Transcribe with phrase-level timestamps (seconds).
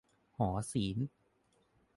[0.37, 1.09] หอศิลป์